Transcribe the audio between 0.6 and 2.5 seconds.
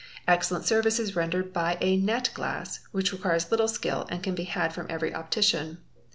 service is rendered by a net